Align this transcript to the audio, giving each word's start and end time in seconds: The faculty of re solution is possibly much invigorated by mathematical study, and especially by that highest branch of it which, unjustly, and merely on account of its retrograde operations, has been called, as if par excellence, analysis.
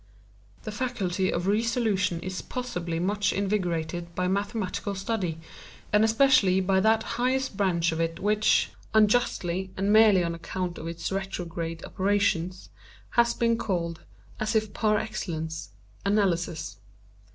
The 0.63 0.71
faculty 0.71 1.31
of 1.31 1.45
re 1.45 1.61
solution 1.61 2.21
is 2.21 2.41
possibly 2.41 2.99
much 2.99 3.31
invigorated 3.31 4.15
by 4.15 4.27
mathematical 4.27 4.95
study, 4.95 5.39
and 5.93 6.03
especially 6.03 6.59
by 6.59 6.79
that 6.79 7.03
highest 7.21 7.55
branch 7.55 7.91
of 7.91 7.99
it 7.99 8.19
which, 8.19 8.71
unjustly, 8.95 9.69
and 9.77 9.93
merely 9.93 10.23
on 10.23 10.33
account 10.33 10.79
of 10.79 10.87
its 10.87 11.11
retrograde 11.11 11.85
operations, 11.85 12.69
has 13.11 13.35
been 13.35 13.59
called, 13.59 14.01
as 14.39 14.55
if 14.55 14.73
par 14.73 14.97
excellence, 14.97 15.69
analysis. 16.03 16.77